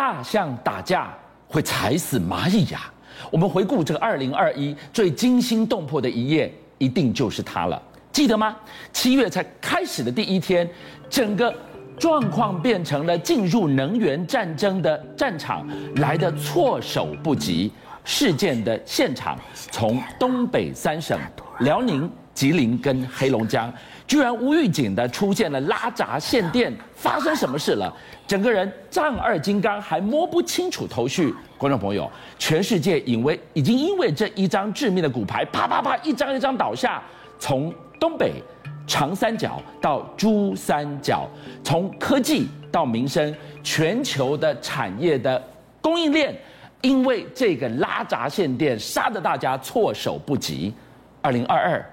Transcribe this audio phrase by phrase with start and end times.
[0.00, 1.14] 大象打架
[1.46, 2.90] 会踩死蚂蚁呀？
[3.30, 7.80] 我们回顾这个二零二一最惊心动魄的一页，一定就是它了。
[8.10, 8.56] 记得吗？
[8.94, 10.66] 七月才开始的第一天，
[11.10, 11.54] 整个
[11.98, 17.70] 状况变成了进入能源战争的战场，来的措手不及。
[18.02, 19.38] 事件的现场
[19.70, 21.20] 从东北三省
[21.58, 23.70] 辽宁、吉林跟黑龙江，
[24.10, 27.96] 居然无预警的出现了拉闸限电，发生什么事了？
[28.26, 31.32] 整个人丈二金刚还摸不清楚头绪。
[31.56, 37.00] 观众朋友，全世界以为已经因为这一张致命的骨牌，啪啪啪一张一张倒下，
[37.38, 38.42] 从东北
[38.84, 41.28] 长三角到珠三角，
[41.62, 43.32] 从科技到民生，
[43.62, 45.40] 全球的产业的
[45.80, 46.36] 供应链，
[46.80, 50.74] 因为这个拉闸限电，杀得大家措手不及。
[51.22, 51.86] 二零二二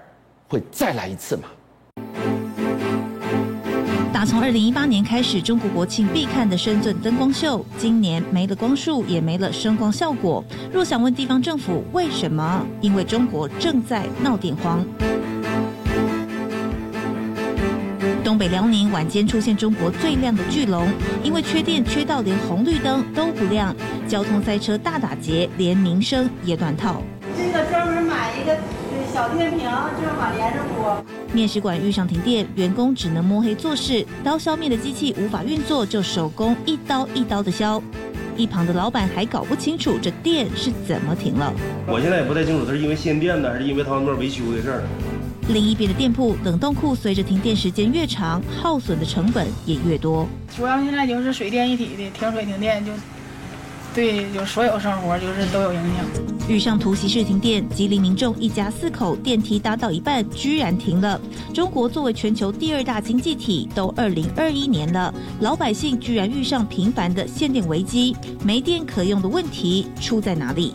[0.48, 1.44] 会再来一次吗？
[4.24, 10.44] 从二零一八年开始，中国国庆必看的深圳灯光秀，今年没了光束，也没了声光效果。
[10.72, 12.66] 若想问地方政府为什么？
[12.80, 14.84] 因为中国正在闹电荒。
[18.24, 20.86] 东北辽宁晚间出现中国最亮的巨龙，
[21.22, 23.74] 因为缺电缺到连红绿灯都不亮，
[24.06, 27.02] 交通塞车大打劫，连民生也断套。
[27.36, 28.56] 这个专门买一个
[29.12, 31.04] 小电瓶，正好连着播。
[31.32, 37.82] 面食馆遇上停电，员工只能摸黑做事，刀削面的机器无法运作，就手工一刀一刀的削。
[38.36, 41.52] 一旁的老板还搞不清楚这电是怎么停了。
[41.86, 44.82] 我现在也不太清楚，这是因为限电呢，还是因为他们那儿维修的事儿。
[45.48, 50.28] 另一边的店铺冷冻库，随着停电时间越长，耗损的成本也越多。
[50.56, 52.92] 主要现在就是水电一体的，停水停电就
[53.94, 56.04] 对，就所有生活就是都有影响。
[56.48, 61.20] 遇上突袭式停电，吉林民众一家四口电梯搭到一半，居然停了。
[61.52, 70.72] 中国作为全球第二大经济体，都二零二一年了，老百姓居然遇上频繁的限电危机，没电可用的问题出在哪里？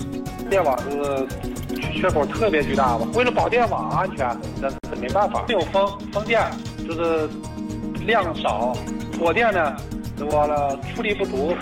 [0.50, 1.28] 电网是。
[1.95, 3.08] 缺口特别巨大吧？
[3.14, 5.46] 为了保电网安全，那是没办法。
[5.47, 6.41] 没有风，风电
[6.85, 7.29] 就是
[8.06, 8.75] 量少，
[9.19, 9.75] 火电呢
[10.18, 11.56] 多了，出力不足。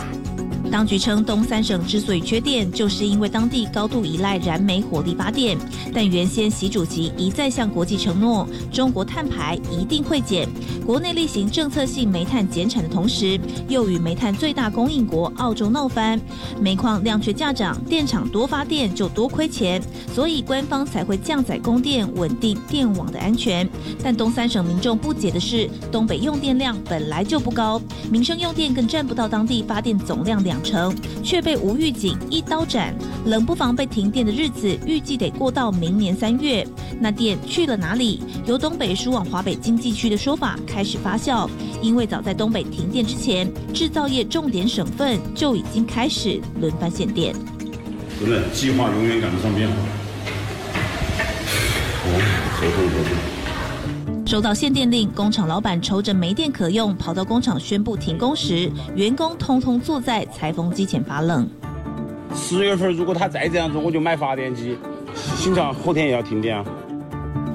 [0.71, 5.57] 当局称，东三省之所以缺电，就是因为当地高度依赖燃煤火力发电。
[5.93, 10.47] 但原先习主席一再向国际承诺，中国碳排一定会减。
[10.85, 16.19] 国内例行政策性煤炭减产的同时，又与煤炭最大供应国澳洲闹翻，
[16.59, 19.81] 煤矿量却价涨，电厂多发电就多亏钱，
[20.15, 23.69] 所以官方才会降载供电，稳定电网的安全。
[24.01, 32.95] 但东三省民众不解的是，东北用电量本来就不高，民生用电更占不到当地发电总量两成，却被无预警一刀斩，
[33.25, 36.65] 冷不防被停电的日子预计得过到明年三月。
[36.99, 38.21] 那电去了哪里？
[38.45, 41.49] 由东北输往华北经济区的说法开始发酵，
[41.81, 47.33] 因为早在东北停电之前，制造业重点省份就已经开始轮番限电。
[48.19, 49.75] 真的，计划永远赶不上变化。
[54.31, 61.45] 收到限电令，工厂老板愁着没电可用，跑到工厂宣布停工时，员工通通坐在裁缝机前发愣。
[62.33, 64.77] 十月份如果他再这样做，我就买发电机，
[65.35, 66.63] 心想后天也要停电啊。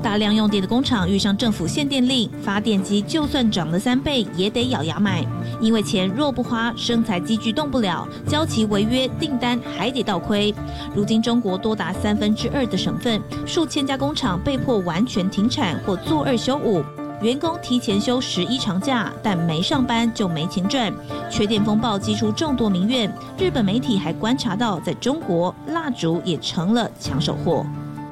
[0.03, 5.25] 大量用电的工厂遇上政府限电令，发电机就算涨了三倍也得咬牙买，
[5.60, 10.54] 因为钱若不花，生财机具动不了，交期违约，订单还得倒亏。
[10.96, 16.84] 如今中国多达三分之二的省份，数千家工厂被迫完全停产或做二休五，
[17.22, 20.92] 员工提前休十一长假，但没上班就没钱赚。
[21.30, 27.66] 缺电风暴激出众多民怨，日本媒体还观察到，在中国蜡烛也成了抢手货。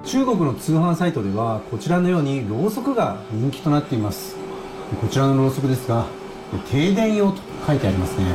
[0.06, 4.36] 中国の通贩サイトではこちらのようにろうそくが人気となっています。
[5.02, 6.06] こちらのろうそくですが、
[6.70, 8.26] 停电用と书いてありますね。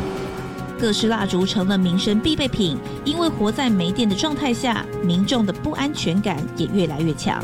[0.78, 7.42] 各式蜡烛成了民生必备品，因为活在没电的状态下，民众的不安全感也越来越强。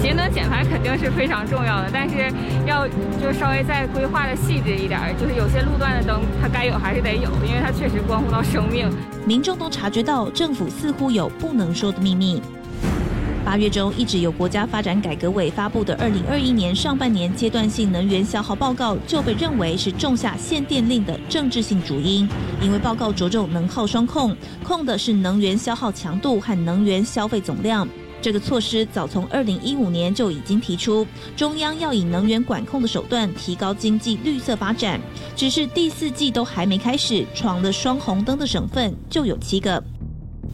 [0.00, 2.32] 节能减排肯定是非常重要的，但是
[2.66, 2.86] 要
[3.20, 8.90] 就稍微再规划的细致一点，就是有些路段的灯它该有还是得有，因为它确实关乎到生命。
[9.26, 12.40] 民众都察觉到政府似乎有不能说的秘密。
[13.47, 22.27] 八月中，一直由国家发展改革委发布的二零二一年上半年阶段性能源消耗报告，就被认为是种下限电令的政治性主因。
[22.61, 24.35] 因为报告着重能耗双控，
[24.65, 27.87] 控的是能源消耗强度和能源消费总量。
[28.21, 31.07] 这个措施早从二零一五年就已经提出，
[31.37, 34.99] 中央要以能源管控的手段提高经济绿色发展。
[35.37, 39.81] 只是第四季都还没开始，闯了双红灯的省份就有七个。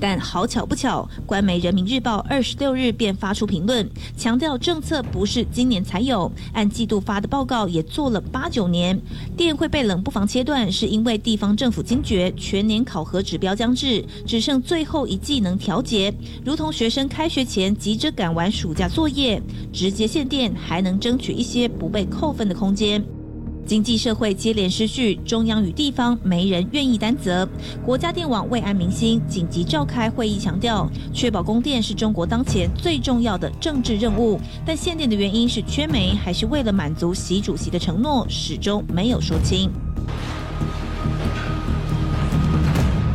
[0.03, 9.00] 但好巧不巧，官媒《人民日报》二十六日便发出评论，强调政策不是今年才有，按季度发的报告也做了八九年。
[9.38, 16.13] 电会被冷不防切断，是因为地方政府惊觉全年考核指标将至，只剩最后一季能调节，
[16.44, 19.41] 如同学生开学前急着赶完暑假作业，
[19.71, 23.01] 直接限电还能争取一些不被扣分的空间。
[23.65, 27.48] 经济社会接连失序，中央与地方没人愿意担责。
[27.86, 34.39] 国家电网为安民心，紧急召开会议，强调确保供电是中国当前最重要的政治任务。
[34.65, 39.71] 但限电的原因是缺煤，还是为了满足习主席的承诺，始终没有说清。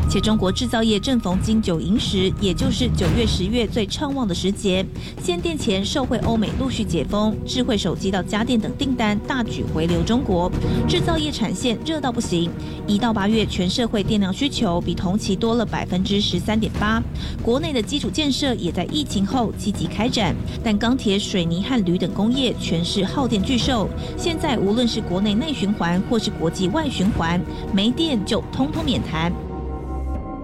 [0.09, 4.85] 且中国制造业正逢金九银十，也就是九月、十月最畅旺的时节。
[5.23, 10.51] 限电前，受惠欧美陆续解封，智慧手机到家电等订单大举回流中国，
[10.89, 12.51] 制造业产线热到不行。
[12.87, 17.03] 一到八月，全社会电量需求比同期多了百分之十三点八。
[17.43, 20.35] 国内的基础建设也在疫情后积极开展，
[20.65, 23.87] 但钢铁、水泥和铝等工业全是耗电巨兽。
[24.17, 27.39] 现在无论是国内内循环或是国际外循环，
[27.75, 29.31] 没电就通通免谈。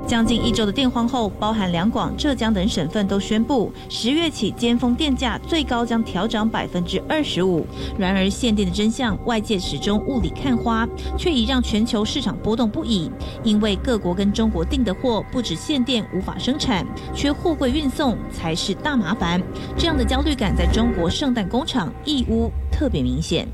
[0.07, 7.67] 将近一周的电荒后，包含两广、浙江等省份都宣布，十月起尖峰电价最高将调涨百分之二十五。
[7.99, 10.87] 然而限电的真相，外界始终雾里看花，
[11.17, 13.11] 却已让全球市场波动不已。
[13.43, 19.43] 因为各国跟中国订的货，不止限电无法生产，缺货柜运送才是大麻烦。
[19.77, 23.49] 这样的焦虑感在中国圣诞工厂义乌特别明显。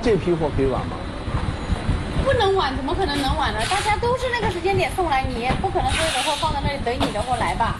[0.00, 0.96] 这批货可以晚吗？
[2.54, 3.60] 晚，怎么可能能晚呢？
[3.70, 7.76] 大家都是那个时间点送来，你也不可能所有的货放在那里等你的货来吧？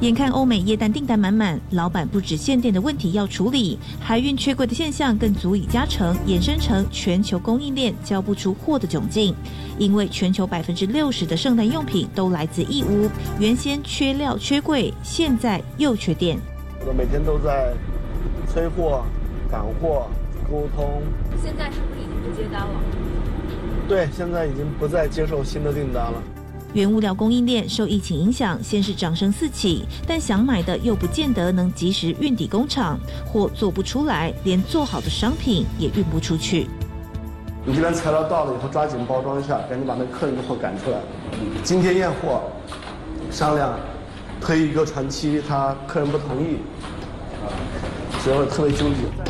[0.00, 9.34] 眼看欧美液氮订单满满，老板不止限电的问题要处理，海运缺柜的现象更足以加成，衍生成全球供应链交不出货的窘境。
[9.78, 16.38] 因为全球百分之六十的圣诞用品都来自义乌，原先缺料缺柜，现在又缺电。
[16.86, 17.74] 我每天都在
[18.50, 19.04] 催货、
[19.50, 20.08] 赶货、
[20.50, 21.02] 沟通。
[21.42, 22.80] 现在是不是已经不接单了？
[23.90, 26.22] 对，现在已经不再接受新的订单了。
[26.74, 32.96] 原物料供应链受疫情影响，先是涨声四起，但想买的又不见得能及时运抵工厂，
[33.26, 36.68] 货做不出来，连做好的商品也运不出去。
[37.66, 40.98] 你这边材料到了以后，抓紧包装一下，赶紧把那客人的货赶出来。
[41.64, 42.42] 今天验货，
[43.28, 43.76] 商量
[44.40, 46.58] 推一个船期，他客人不同意，
[48.20, 49.29] 所以我特别纠结。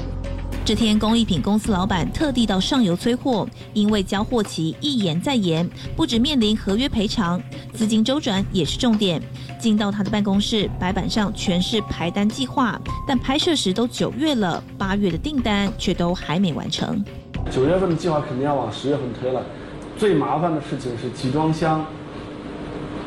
[0.71, 7.43] 这天，工艺品公司老板特地到上游催货，因为交货期一延再延，不止面临合约赔偿，
[7.75, 9.21] 资金周转也是重点。
[9.59, 17.05] 进到他的办公室，白板上全是排单计划，但拍摄时都九月了，八月的订单却都还没完成。
[17.51, 19.43] 九月份的计划肯定要往十月份推了。
[19.99, 21.85] 最麻烦的事情是集装箱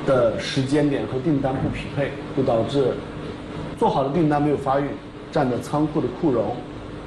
[0.05, 2.93] 的时间点和订单不匹配，会导致
[3.79, 4.89] 做好的订单没有发运，
[5.31, 6.53] 占着仓库的库容。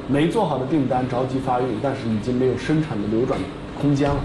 [0.08, 3.38] 没做好的订单着急发运，但是已经没有生产的流转
[3.80, 4.16] 空间了。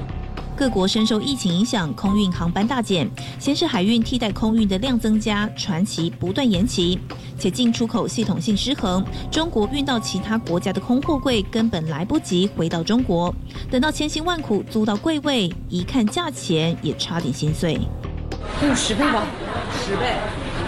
[0.56, 7.00] 各国深受疫情影响，空运航班大减，先是海运替代空运的量增加，船期不断延期，
[7.40, 13.34] 且进出口系统性失衡，中国运到其他国家的空货柜根本来不及回到中国，
[13.72, 17.80] 等到千辛万苦租到柜位，一看价钱也差点心碎。
[18.60, 19.26] 得有十倍吧？
[19.84, 20.16] 十倍？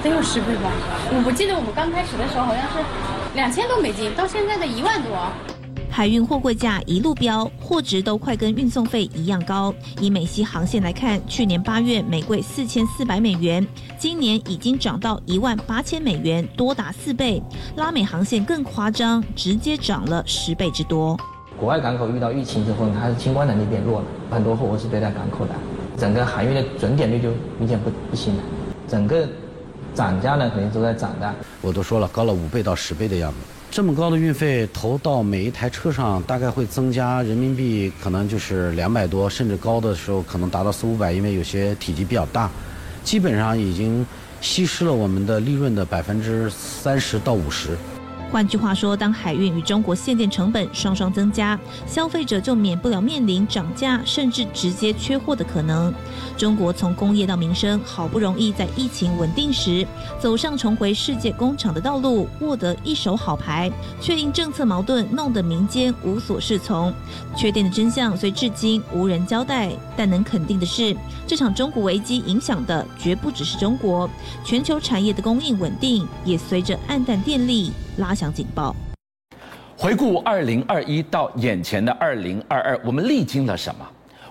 [0.01, 0.72] 得有十倍吧？
[1.12, 2.80] 我不记得我们刚开始的时候好像是。
[3.36, 5.12] 两千多美金，到现在的一万多。
[5.90, 9.74] 海运货柜价一路飙，货值都快跟运送费一样高。
[10.00, 13.66] 以美西航线来看，去年八月每柜四千四百美元，
[13.98, 17.41] 今年已经涨到一万八千美元，多达四倍。
[17.75, 21.20] 拉美航线更夸张，直接涨了十倍之多。
[21.60, 25.56] 国外港口遇到疫情之后，它的清关能力变弱了，很多货物是堆在港口的，
[25.98, 28.44] 整个海运的准点率就明显不不行了，
[28.88, 29.27] 整个。
[29.95, 31.33] 涨价呢，肯定都在涨的。
[31.62, 33.38] 我都说了，高了五倍到十倍的样子。
[33.71, 42.51] 这么高的运费投到每一台车上，大概会增加人民币，可能就是两百多，甚至高的时候可能达到四五百，因为有些体积比较大，
[43.03, 44.05] 基本上已经
[44.41, 47.75] 稀释了我们的利润的百分之三十到五十。
[48.34, 55.94] 换句话说，当海运与中国限电成本双双增加，消费者就免不了面临涨价，甚至直接缺货的可能。
[56.36, 59.86] 中国从工业到民生，好不容易在疫情稳定时
[60.20, 63.72] 走上重回世界工厂的道路，获得一手好牌，
[64.02, 66.92] 却因政策矛盾弄得民间无所适从。
[67.38, 70.98] 缺电的真相虽至今无人交代，但能肯定的是，
[71.28, 74.10] 这场中国危机影响的绝不只是中国，
[74.44, 77.72] 全球产业的供应稳定也随着暗淡电力。
[77.97, 78.75] 拉响警报。
[79.77, 83.85] 回顾二零二一到眼前的二零二二，我们历经了什么？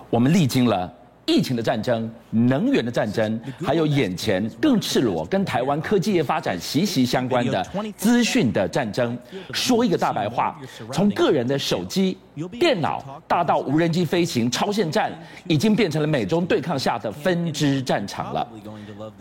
[0.09, 0.91] 我们历经了
[1.25, 7.65] 疫情的战争、能源的战争，还有眼前更赤裸、跟台湾科技业发展息息相关的
[7.95, 9.17] 资讯的战争。
[9.53, 10.59] 说一个大白话，
[10.91, 12.17] 从个人的手机、
[12.59, 15.11] 电脑，大到无人机飞行、超限战，
[15.47, 18.45] 已经变成了美中对抗下的分支战场了。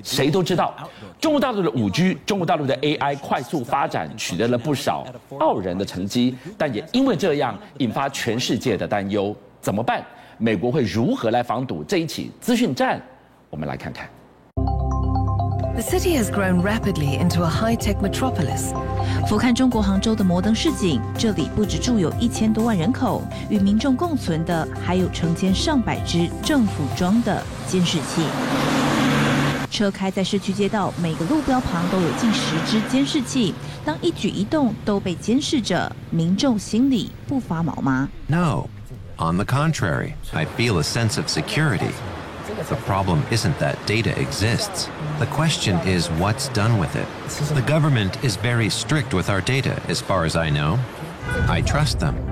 [0.02, 0.74] 谁都知道，
[1.20, 5.06] 中国大陆的五 G、中国大陆的 AI 快速发展，取得了不少
[5.38, 9.34] 傲人的成绩，但也因为这样引发全世界的担忧。
[9.60, 10.04] 怎么办？
[10.38, 13.00] 美国会如何来防堵这一起资讯战？
[13.50, 14.08] 我们来看看。
[15.74, 18.74] The city has grown rapidly into a high-tech metropolis.
[19.26, 28.22] 俯瞰中国杭州的摩登市井，这里不止住有一千多万人口，与民众共存的还有成千上百只政府装的监视器。
[29.70, 38.66] 车开在市区街道，每个路标旁都有近十只监视器，当一举一动都被监视着，民众心里不发毛吗？No.
[39.18, 41.92] On the contrary, I feel a sense of security.
[42.68, 44.88] The problem isn't that data exists.
[45.18, 47.06] The question is what's done with it.
[47.54, 50.78] The government is very strict with our data, as far as I know.
[51.48, 52.31] I trust them.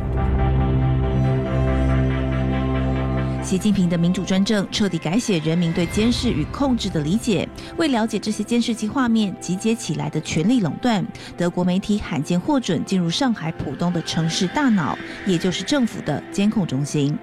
[3.50, 7.48] 习近平的民主专政彻底改写人民对监视与控制的理解。
[7.78, 11.04] 为了解这些监视器画面集结起来的权力垄断，
[11.36, 17.18] 德国媒体罕见获准进入上海浦东的城市大脑，也就是政府的监控中心。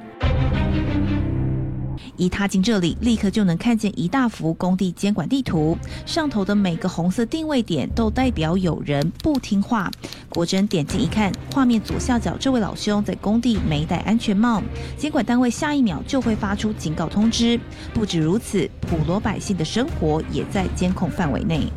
[2.18, 9.90] 一踏进这里，立刻就能看见一大幅工地监管地图，上头的每个红色定位点都代表有人不听话。
[10.30, 14.62] 果真点进一看，画面左下角这位老兄在工地没戴安全帽，
[14.98, 17.60] 监管单位下一秒就会发出警告通知。
[17.94, 21.68] 不止如此，普罗百姓的生活也在监控范围内。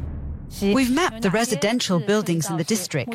[0.61, 3.09] We've mapped the residential buildings in the district.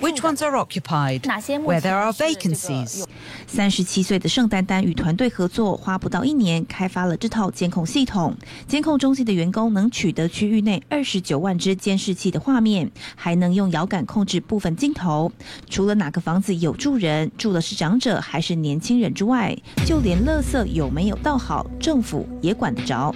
[0.00, 1.22] Which ones are occupied?
[1.64, 3.04] Where there are vacancies?
[3.46, 8.36] 三十七岁的盛丹丹与团队合作，花不到一年开发了这套监控系统。
[8.66, 15.32] 监控中心的员工能取得区域内二十九万只监视器的画面，还能用遥感控制部分镜头。
[15.68, 19.56] 除了哪个房子有住人，住的是长者还是年轻人之外，
[19.86, 23.14] 就连垃圾有没有倒好，政府也管得着。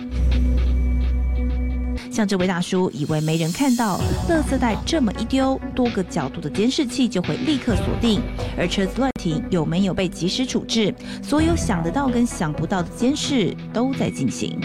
[2.12, 8.20] 像这位大叔，以为没人看到，垃圾袋这么一丢，多个角度的监视器就会立刻锁定，
[8.58, 14.60] 而车子乱停有没有被及时处置，所有想得到跟想不到的监视都在进行。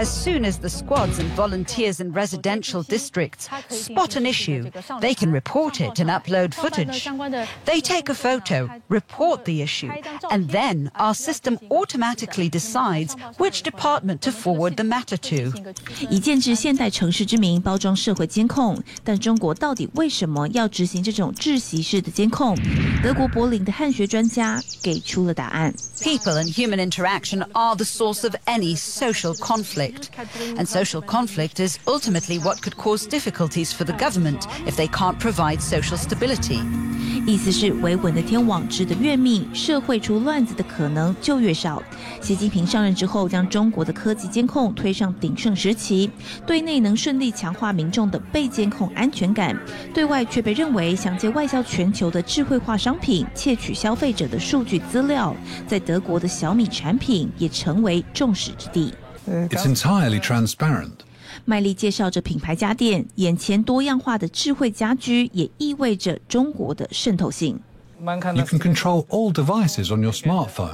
[0.00, 5.32] As soon as the squads and volunteers in residential districts spot an issue, they can
[5.32, 7.08] report it and upload footage.
[7.64, 9.90] They take a photo, report the issue,
[10.30, 15.52] and then our system automatically decides which department to forward the matter to.
[16.10, 22.54] 以建置现代城市之名包装社会监控，但中国到底为什么要执行这种窒息式的监控？
[23.02, 25.72] 德国柏林的汉学专家给出了答案。
[26.00, 29.89] People and human interaction are the source of any social conflict.
[30.57, 35.17] And social conflict is ultimately what could cause difficulties for the government if they can't
[35.19, 36.59] provide social stability.
[37.27, 41.81] 意思是维稳的天网织得越密，社会出乱子的可能就越少。
[42.21, 46.09] 习近平上任之后，将中国的科技监控推上鼎盛时期，
[46.47, 49.55] 对内能顺利强化民众的被监控安全感，
[49.93, 55.35] 对外却被认为想借外销全球的智慧化商品窃取消费者的数据资料，
[55.67, 58.91] 在德国的小米产品也成为众矢之的。
[59.27, 60.91] It's entirely transparent.
[61.45, 67.59] 麦力介绍着品牌家电，眼前多样化的智慧家居也意味着中国的渗透性。
[68.01, 70.71] You can control all devices on your smartphone.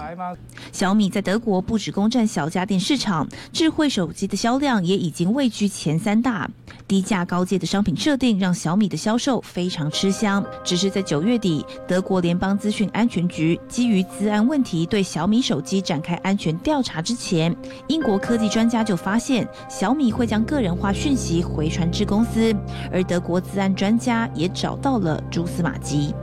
[0.72, 6.50] 小米在德国不止攻占小家电市场，智慧手机的销量也已经位居前三大。
[6.88, 10.42] 低价高阶的商品设定让小米的销售非常吃香。
[10.64, 17.54] 只是在九月底，德国联邦资讯安全局基于资安问题对小米手机展开安全调查之前，
[17.90, 22.56] 英国科技专家就发现小米会将个人化讯息回传至公司，
[22.90, 26.14] 而德国资安专家也找到了蛛丝马迹。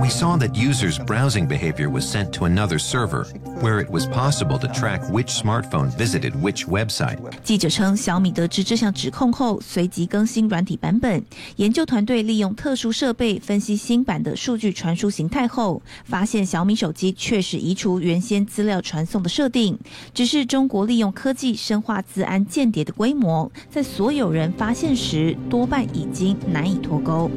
[0.00, 3.26] We saw that users' browsing behavior was sent to another server,
[3.60, 7.18] where it was possible to track which smartphone visited which website.
[7.42, 11.22] 记者称，小米得知这项指控后，随即更新软体版本。
[11.56, 19.78] 研究团队利用特殊设备分析新版的数据传输形态后，发现小米手机确实移除原先资料传送的设定。
[20.14, 27.30] 只是中国利用科技深化资安间谍的规模，在所有人发现时，多半已经难以脱钩。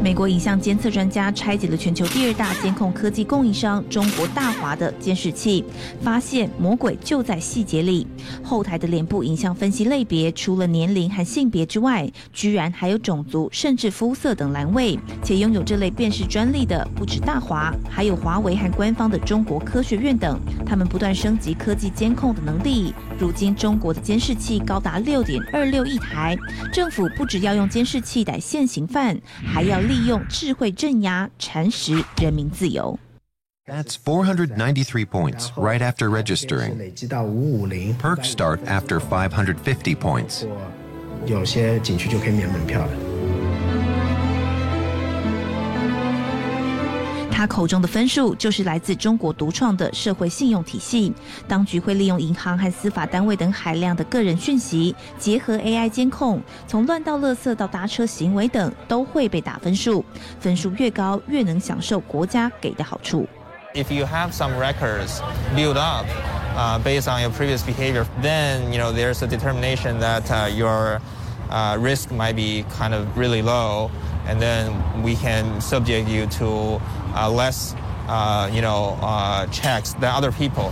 [0.00, 5.64] 美国影像监测专家拆解了全球第二大监控科技供应商中国大华的监视器，
[6.00, 8.06] 发现魔鬼就在细节里。
[8.42, 14.96] 后台的脸部影像分析类别，除了年龄和性别之外，居然还有种族甚至肤色等栏位。
[15.22, 20.40] 且拥有这类辨识专利的不止大华，还有华为和官方的中国科学院等。
[20.64, 22.94] 他们不断升级科技监控的能力。
[23.18, 26.36] 如今，中国的监视器高达六点二六亿台。
[26.72, 32.98] 政府不只要用监视器逮现行犯，还要利用智慧镇压，蚕食人民自由。
[33.66, 36.76] That's 493 points right after registering.
[37.98, 40.46] Perks start after 550 points.
[41.26, 42.92] 有些景区就可以免门票了。
[47.38, 51.14] 他口中的分数就是来自中国独创的社会信用体系。
[51.46, 60.04] 当局会利用银行和司法单位等海量的个人讯息，结合 AI 监控，从乱倒垃圾到搭车行为等，都会被打分数。
[60.40, 63.24] 分数越高，越能享受国家给的好处。
[63.72, 65.20] If you have some records
[65.54, 66.06] built up,
[66.56, 71.00] uh, based on your previous behavior, then you know there's a determination that uh, your
[71.52, 73.92] uh, risk might be kind of really low,
[74.28, 74.70] and then
[75.02, 76.80] we can subject you to
[77.14, 77.74] uh, less,
[78.08, 80.70] uh, you know, uh, checks than other people.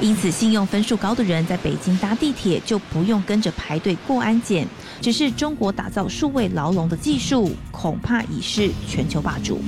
[0.00, 4.66] 因此，信用分数高的人在北京搭地铁就不用跟着排队过安检。
[5.00, 9.60] 只是中国打造数位牢笼的技术，恐怕已是全球霸主。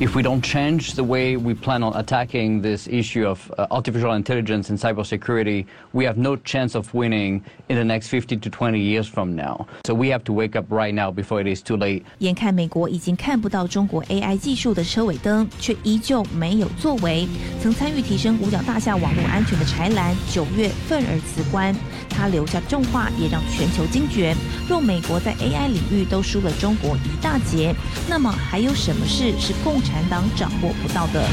[0.00, 4.14] If we don't change the way we plan on attacking this issue of uh, artificial
[4.14, 8.80] intelligence and cybersecurity, we have no chance of winning in the next 15 to 20
[8.80, 9.66] years from now.
[9.86, 12.02] So we have to wake up right now before it is too late.
[12.18, 17.28] 眼看美国已经看不到中国 AI 技术的车尾灯，却依旧没有作为。
[17.60, 21.74] 曾参与提升五角大厦网络安全的柴兰，九月愤而辞官。
[22.10, 24.34] 他留下重话，也让全球惊觉：
[24.68, 27.74] 若美国在 AI 领域都输了中国一大截，
[28.08, 31.23] 那么还有什么事是共 产党掌握不到的。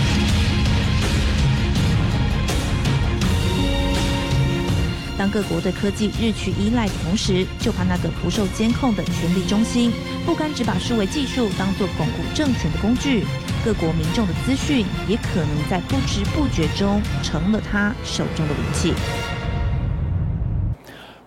[5.16, 9.92] 当各国对科技日趋依赖的同时，就怕那个不受监控的权力中心，
[10.26, 13.24] 不甘只把数位技术当作巩固政权的工具，
[13.64, 18.92] 各国民众的资讯也可能在不知不觉中成了他手中的武器。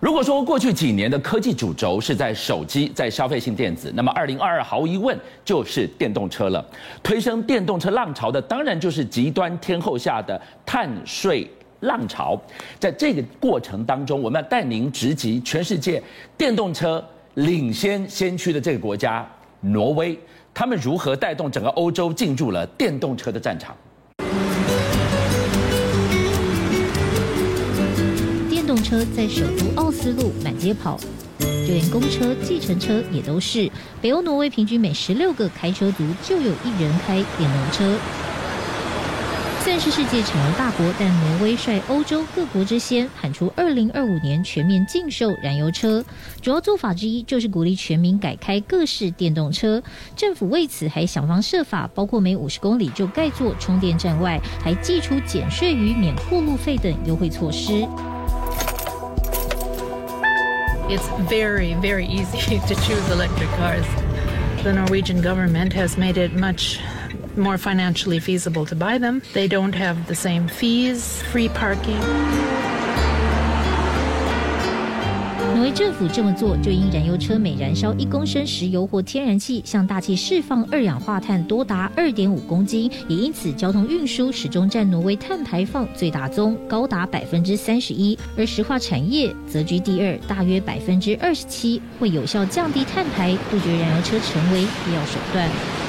[0.00, 6.64] 如果说过去几年的科技主轴是在手机、在消费性电子，那么二零二二毫无疑问就是电动车了。
[7.02, 12.40] 推升电动车浪潮的，当然就是极端天候下的碳税浪潮。
[12.78, 16.00] 在这个过程当中，我们要带您直击全世界
[16.36, 19.28] 电动车领先先驱的这个国家——
[19.60, 20.16] 挪威，
[20.54, 23.74] 他们如何带动整个欧洲进入了电动车的战场。
[28.68, 31.00] 动车在首都奥斯陆满街跑，
[31.38, 33.70] 就连公车、计程车也都是。
[34.02, 37.98] 北欧挪威平均每十六个开车族就有一人开电动车。
[39.64, 46.04] 虽然是世界产油大国，但挪威率欧洲各国之先喊出二零二五年全面禁售燃油车。
[46.42, 49.82] 主要做法之一就是鼓励全民改开各式电动车。
[50.14, 57.88] 政府为此还想方设法，包括每五十公里就盖座充电站外，还祭出减税与免过路费等优惠措施。
[60.90, 63.86] It's very, very easy to choose electric cars.
[64.62, 66.80] The Norwegian government has made it much
[67.36, 69.22] more financially feasible to buy them.
[69.34, 72.00] They don't have the same fees, free parking.
[75.58, 95.87] 挪威政府这么做，就因燃油车每燃烧一公升石油或天然气，向大气释放二氧化碳多达二点五公斤，也因此交通运输始终占挪威碳排放最大宗，高达百分之三十一，而石化产业则居第二，大约百分之二十七，会有效降低碳排，杜绝燃油车成为必要手段。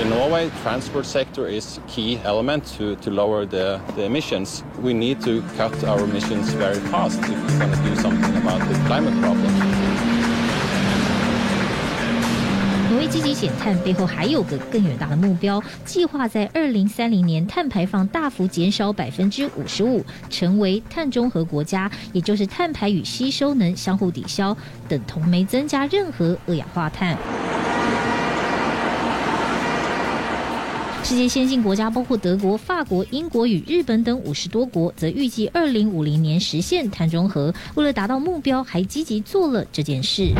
[0.00, 4.62] In Norway, transport sector is key element to to lower the the emissions.
[4.80, 8.60] We need to cut our emissions very fast if we want to do something about
[8.68, 9.50] the climate problem.
[12.90, 24.56] 挪威积极减碳背后还有个更远大的目标，计划在二零三零年碳排放大幅减少百分之五十五，成为碳中和国家，也就是碳排与吸收能相互抵消，
[24.88, 27.18] 等同没增加任何二氧化碳。
[31.08, 37.50] 世界先进国家包括德国、法国、英国与日本等五十多国，则预计二零五零年实现碳中和。
[37.76, 40.34] 为了达到目标，还积极做了这件事。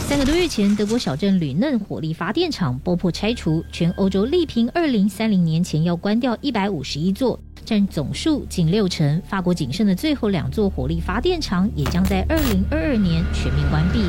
[0.00, 7.40] 三个多月前，德国小镇吕嫩火力发电厂爆破拆除，全欧洲力拼二零三零年前要关掉一百五十一座。
[7.64, 9.22] 占总数近六成。
[9.26, 14.02] 法国仅剩的最后两座火力发电厂也将在二零二二年全面关闭。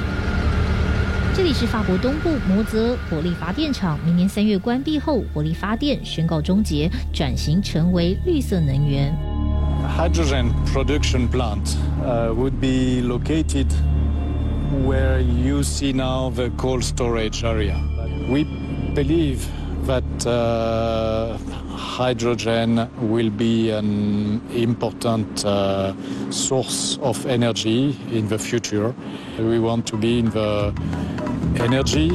[1.34, 9.18] 这里是法国东部摩泽火力发电厂，明年三月关闭后，火力发电宣告终结，转型成为绿色能源。
[9.98, 11.78] Hydrogen production plant
[12.36, 13.68] would be located
[14.86, 17.78] where you see now the cold storage area.
[18.30, 18.46] We
[18.94, 19.40] believe
[19.88, 20.04] that
[21.82, 25.94] hydrogen will be an important uh,
[26.32, 28.94] source of energy in the future.
[29.40, 30.74] We want to be in the
[31.60, 32.10] energy,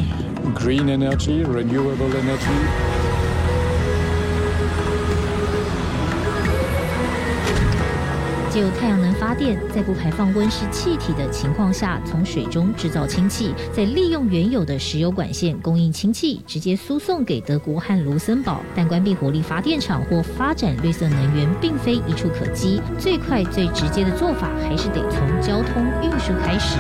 [0.55, 2.87] green energy, renewable energy.
[9.75, 18.63] 在不排放温室气体的情况下，从水中制造氢气，再利用原有的石油管线供应氢气，直接输送给德国和卢森堡。
[18.75, 26.79] 但关闭火力发电厂或发展绿色能源，并非一触可及，最快最直接的做法，还是得从交通运输开始。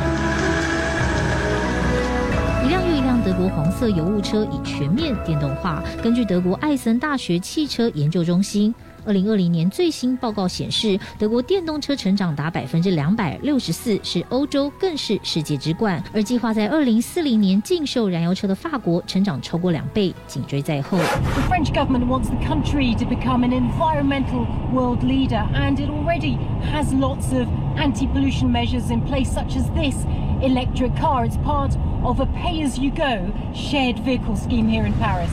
[2.64, 5.84] 一辆又一辆德国黄色油雾车已全面电动化。
[6.02, 8.74] 根据德国艾森大学汽车研究中心。
[9.06, 16.02] 二零二零年最新报告显示，德国电动车成长达百分之两百六十四，是欧洲更是世界之冠。
[16.12, 20.98] 而计划在二零四零年禁售燃油车的法国，成长超过两倍，紧追在后。
[20.98, 26.36] The French government wants the country to become an environmental world leader, and it already
[26.72, 29.94] has lots of anti-pollution measures in place, such as this
[30.42, 31.24] electric car.
[31.24, 35.30] It's part of a pay-as-you-go shared vehicle scheme here in Paris.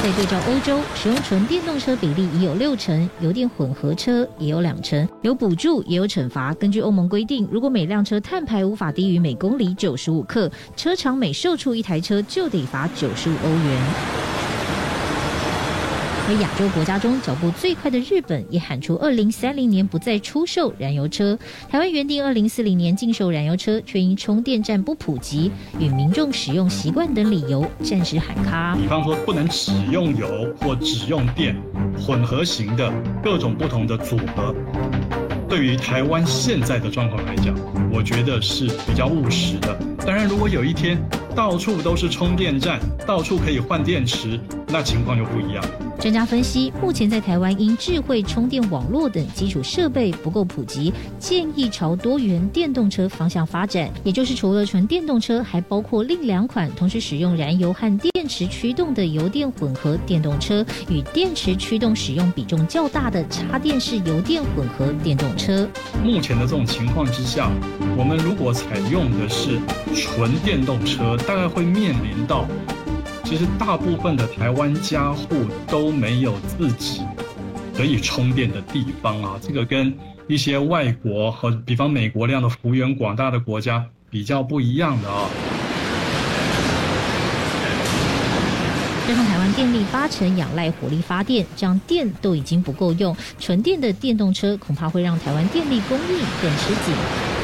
[0.00, 6.54] 在对照欧洲，使用纯电动车比例已有六成，油电混合车也有两成，有补助也有惩罚。
[6.54, 14.27] 根据欧盟规定，如果每辆车碳排无法低于每公里九十五克，车厂每售出一台车就得罚九十五欧元。
[16.28, 21.38] 和亚洲国家中脚步最快的日本也喊出二零三零年不再出售燃油车。
[21.70, 28.76] 台湾原定二零四零年禁售燃油车，却因充电站不普及与民众使用习惯等理由暂时喊卡。
[28.76, 31.56] 比方说不能只用油或只用电，
[31.98, 32.92] 混合型的
[33.24, 34.54] 各种不同的组合，
[35.48, 37.54] 对于台湾现在的状况来讲，
[37.90, 39.74] 我觉得是比较务实的。
[40.06, 41.02] 当然，如果有一天
[41.34, 44.38] 到处都是充电站，到处可以换电池，
[44.68, 45.64] 那情况就不一样。
[45.98, 53.90] 专家分析，目前在台湾因智慧充电网络等基础设备不够普及，建议朝多元电动车方向发展。
[54.04, 65.68] 也就是除了纯电动车，还包括另两款同时使用燃油和电池驱动的油电混合电动车，与电池驱动使用比重较大的插电式油电混合电动车。
[66.04, 67.50] 目前的这种情况之下，
[67.96, 69.58] 我们如果采用的是
[69.96, 72.46] 纯电动车，大概会面临到。
[73.28, 75.26] 其实大部分的台湾家户
[75.66, 77.02] 都没有自己
[77.76, 79.92] 可以充电的地方啊，这个跟
[80.26, 85.28] 一些外国和比方美国这样的幅员广大的国家比较不一样的啊。
[89.06, 97.37] 加上台湾电力八成仰赖火力发电，这样电都已经不够用，纯电的电动车恐怕会让台湾电力供应更吃紧。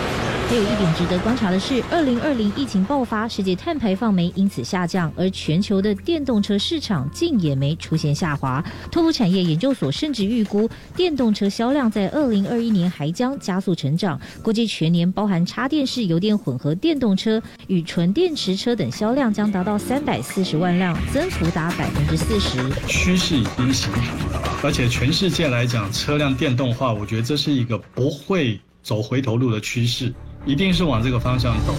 [0.47, 8.65] 还有一点值得观察的是，二零二零疫情爆发，世界碳排放没因此下降，而全球的电动车市场竟也没出现下滑。
[8.89, 22.59] 拓普产业研究所甚至预估，电动车销量在二零二一年还将加速成长，估计全年包含插电式油电混合电动车与纯电池车等销量将达到三百四十万辆，增幅达百分之四十。
[22.87, 30.15] 趋势已经形成了，而且全世界来讲，车辆电动化，我觉得这是一个不会走回头路的趋势。
[30.47, 31.75] 一定是往这个方向走。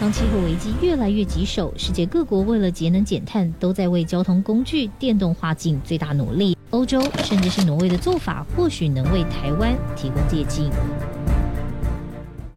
[0.00, 6.56] 当气候危机越来越棘手，世界各国为了节能减碳，都在为交通工具电动化尽最大努力。
[6.70, 10.68] 欧洲甚至是挪威的做法，或许能为台湾提供借鉴。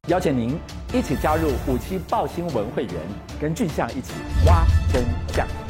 [0.07, 0.57] 邀请您
[0.93, 2.93] 一起加入五七报新闻会员，
[3.39, 4.13] 跟俊相一起
[4.45, 5.64] 挖真相。